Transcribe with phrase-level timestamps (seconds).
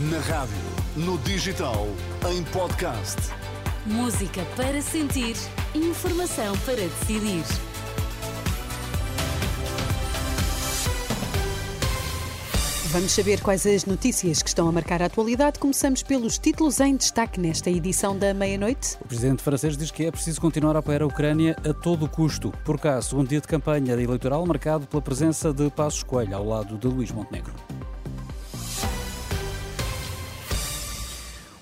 [0.00, 0.56] Na rádio,
[0.96, 1.86] no digital,
[2.28, 3.16] em podcast.
[3.86, 5.36] Música para sentir,
[5.72, 7.44] informação para decidir.
[12.90, 15.60] Vamos saber quais as notícias que estão a marcar a atualidade.
[15.60, 18.96] Começamos pelos títulos em destaque nesta edição da meia-noite.
[19.00, 22.52] O presidente francês diz que é preciso continuar a apoiar a Ucrânia a todo custo.
[22.64, 26.76] Por cá, segundo dia de campanha eleitoral marcado pela presença de Passos Coelho ao lado
[26.76, 27.54] de Luís Montenegro.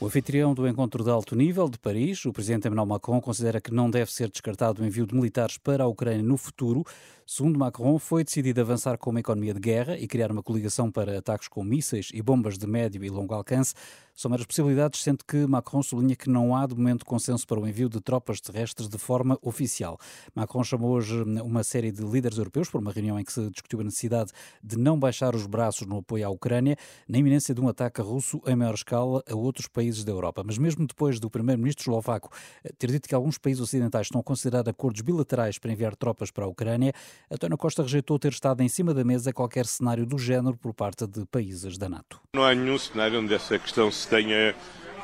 [0.00, 3.70] O anfitrião do encontro de alto nível de Paris, o presidente Emmanuel Macron, considera que
[3.70, 6.82] não deve ser descartado o envio de militares para a Ucrânia no futuro.
[7.26, 11.18] Segundo Macron, foi decidido avançar com uma economia de guerra e criar uma coligação para
[11.18, 13.74] ataques com mísseis e bombas de médio e longo alcance.
[14.20, 17.66] São meras possibilidades, sendo que Macron sublinha que não há de momento consenso para o
[17.66, 19.98] envio de tropas terrestres de forma oficial.
[20.34, 23.80] Macron chamou hoje uma série de líderes europeus para uma reunião em que se discutiu
[23.80, 24.30] a necessidade
[24.62, 26.76] de não baixar os braços no apoio à Ucrânia,
[27.08, 30.42] na iminência de um ataque russo em maior escala a outros países da Europa.
[30.44, 32.30] Mas mesmo depois do primeiro-ministro eslovaco
[32.78, 36.44] ter dito que alguns países ocidentais estão a considerar acordos bilaterais para enviar tropas para
[36.44, 36.92] a Ucrânia,
[37.30, 41.06] António Costa rejeitou ter estado em cima da mesa qualquer cenário do género por parte
[41.06, 42.20] de países da NATO.
[42.34, 44.54] Não há nenhum cenário onde essa questão se tenha,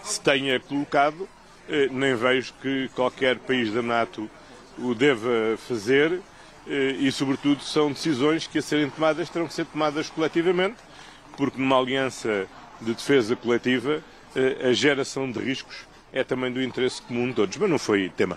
[0.02, 1.28] se tenha colocado,
[1.68, 4.28] eh, nem vejo que qualquer país da NATO
[4.78, 6.20] o deva fazer
[6.66, 10.76] eh, e, sobretudo, são decisões que a serem tomadas terão que ser tomadas coletivamente,
[11.36, 12.46] porque numa aliança
[12.80, 14.02] de defesa coletiva
[14.34, 18.10] eh, a geração de riscos é também do interesse comum de todos, mas não foi
[18.10, 18.36] tema.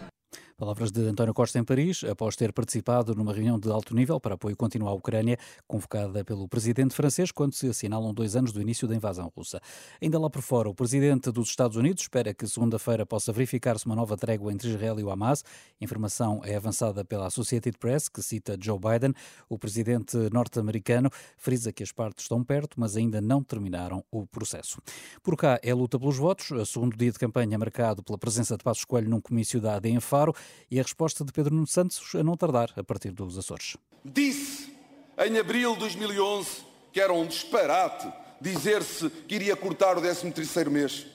[0.60, 4.36] Palavras de António Costa em Paris, após ter participado numa reunião de alto nível para
[4.36, 8.86] apoio contínuo à Ucrânia, convocada pelo presidente francês, quando se assinalam dois anos do início
[8.86, 9.62] da invasão russa.
[10.02, 13.96] Ainda lá por fora, o presidente dos Estados Unidos espera que segunda-feira possa verificar-se uma
[13.96, 15.46] nova trégua entre Israel e o Hamas.
[15.80, 19.14] Informação é avançada pela Associated Press, que cita Joe Biden.
[19.48, 24.82] O presidente norte-americano frisa que as partes estão perto, mas ainda não terminaram o processo.
[25.24, 26.52] Por cá é luta pelos votos.
[26.52, 29.88] O segundo dia de campanha marcado pela presença de Passos Coelho num comício da AD
[29.88, 30.36] em Faro
[30.70, 33.78] e a resposta de Pedro Nuno Santos a não tardar a partir dos Açores.
[34.04, 34.74] Disse
[35.18, 36.50] em abril de 2011
[36.92, 38.12] que era um disparate
[38.42, 41.06] dizer-se que iria cortar o 13º mês.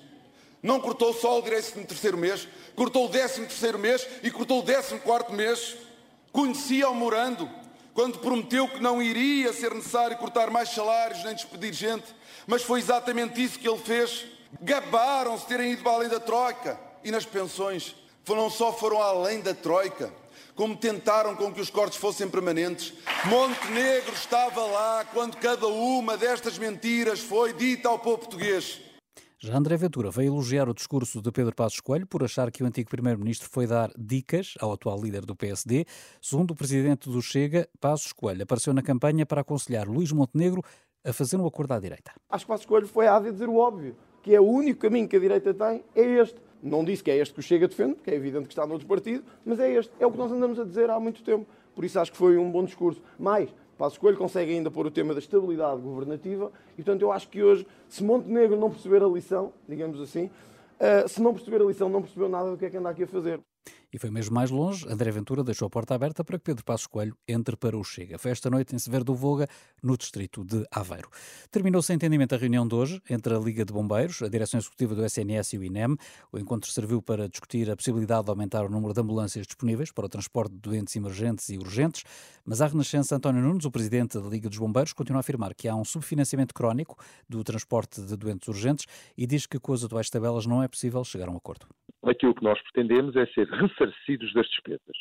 [0.62, 5.76] Não cortou só o 13º mês, cortou o 13º mês e cortou o 14º mês.
[6.32, 7.48] Conhecia o Morando
[7.92, 12.06] quando prometeu que não iria ser necessário cortar mais salários nem despedir gente,
[12.46, 14.26] mas foi exatamente isso que ele fez.
[14.60, 17.94] Gabaram-se terem ido além da troika e nas pensões
[18.32, 20.10] não só foram além da Troika,
[20.54, 22.94] como tentaram com que os cortes fossem permanentes.
[23.26, 28.80] Montenegro estava lá quando cada uma destas mentiras foi dita ao povo português.
[29.38, 32.66] Já André Ventura veio elogiar o discurso de Pedro Passos Coelho por achar que o
[32.66, 35.84] antigo primeiro-ministro foi dar dicas ao atual líder do PSD.
[36.22, 40.62] Segundo o presidente do Chega, Passos Coelho apareceu na campanha para aconselhar Luís Montenegro
[41.04, 42.12] a fazer um acordo à direita.
[42.30, 45.16] Acho que Passos Coelho foi a dizer o óbvio, que é o único caminho que
[45.16, 48.10] a direita tem, é este não disse que é este que o Chega defende, porque
[48.10, 49.92] é evidente que está noutro partido, mas é este.
[50.00, 51.46] É o que nós andamos a dizer há muito tempo.
[51.74, 53.02] Por isso acho que foi um bom discurso.
[53.18, 57.28] Mais, Passo Coelho consegue ainda pôr o tema da estabilidade governativa e, portanto, eu acho
[57.28, 60.30] que hoje, se Montenegro não perceber a lição, digamos assim,
[60.80, 63.02] uh, se não perceber a lição, não percebeu nada do que é que anda aqui
[63.02, 63.40] a fazer.
[63.94, 66.88] E foi mesmo mais longe, André Ventura deixou a porta aberta para que Pedro Passos
[66.88, 68.18] Coelho entre para o Chega.
[68.18, 69.46] Foi esta noite em Severo do Voga,
[69.80, 71.08] no distrito de Aveiro.
[71.48, 74.96] Terminou-se em entendimento a reunião de hoje entre a Liga de Bombeiros, a Direção Executiva
[74.96, 75.96] do SNS e o INEM.
[76.32, 80.06] O encontro serviu para discutir a possibilidade de aumentar o número de ambulâncias disponíveis para
[80.06, 82.02] o transporte de doentes emergentes e urgentes,
[82.44, 85.68] mas a Renascença António Nunes, o presidente da Liga dos Bombeiros, continua a afirmar que
[85.68, 86.98] há um subfinanciamento crónico
[87.28, 88.86] do transporte de doentes urgentes
[89.16, 91.64] e diz que com as atuais tabelas não é possível chegar a um acordo
[92.06, 94.96] aquilo que nós pretendemos é ser ressarcidos das despesas.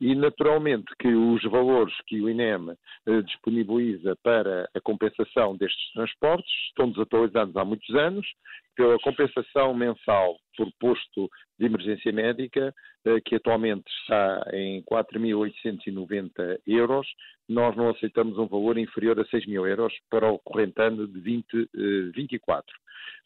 [0.00, 6.52] E, naturalmente, que os valores que o INEM eh, disponibiliza para a compensação destes transportes
[6.68, 8.26] estão desatualizados há muitos anos,
[8.74, 12.74] pela compensação mensal por posto de emergência médica,
[13.04, 17.06] eh, que atualmente está em 4.890 euros,
[17.48, 21.20] nós não aceitamos um valor inferior a 6 mil euros para o corrente ano de
[21.20, 22.66] 2024.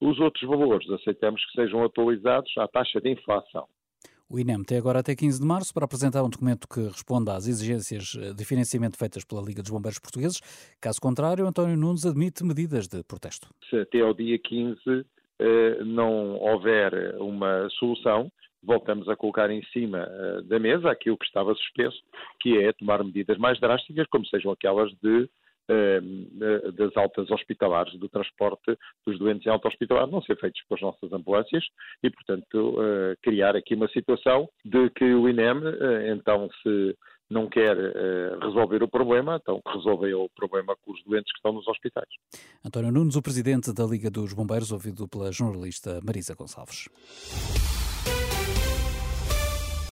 [0.00, 3.66] Os outros valores aceitamos que sejam atualizados à taxa de inflação.
[4.32, 7.48] O INEM tem agora até 15 de março para apresentar um documento que responda às
[7.48, 10.40] exigências de financiamento feitas pela Liga dos Bombeiros Portugueses.
[10.80, 13.48] Caso contrário, António Nunes admite medidas de protesto.
[13.72, 15.04] Até ao dia 15 eh,
[15.84, 18.30] não houver uma solução,
[18.62, 21.98] voltamos a colocar em cima eh, da mesa aquilo que estava suspenso,
[22.40, 25.28] que é tomar medidas mais drásticas, como sejam aquelas de
[25.68, 26.00] eh,
[26.72, 28.76] das altas hospitalares, do transporte
[29.06, 31.64] dos doentes em alta hospitalar, não ser feitos pelas nossas ambulâncias
[32.02, 32.78] e, portanto,
[33.22, 35.60] criar aqui uma situação de que o INEM,
[36.12, 36.96] então, se
[37.30, 41.52] não quer uh, resolver o problema, então resolva o problema com os doentes que estão
[41.52, 42.08] nos hospitais.
[42.64, 46.88] António Nunes, o presidente da Liga dos Bombeiros, ouvido pela jornalista Marisa Gonçalves.